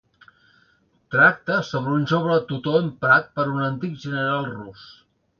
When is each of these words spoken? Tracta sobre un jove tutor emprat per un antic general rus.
Tracta 1.15 1.57
sobre 1.67 1.91
un 1.97 2.07
jove 2.11 2.37
tutor 2.51 2.77
emprat 2.85 3.29
per 3.35 3.45
un 3.57 3.61
antic 3.67 3.99
general 4.07 4.49
rus. 4.55 4.87